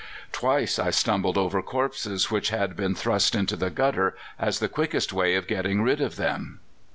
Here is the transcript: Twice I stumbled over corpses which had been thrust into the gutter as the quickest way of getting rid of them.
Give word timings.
Twice 0.31 0.79
I 0.79 0.89
stumbled 0.89 1.37
over 1.37 1.61
corpses 1.61 2.31
which 2.31 2.49
had 2.49 2.75
been 2.75 2.95
thrust 2.95 3.35
into 3.35 3.55
the 3.55 3.69
gutter 3.69 4.17
as 4.39 4.57
the 4.57 4.67
quickest 4.67 5.13
way 5.13 5.35
of 5.35 5.45
getting 5.45 5.83
rid 5.83 6.01
of 6.01 6.15
them. 6.15 6.59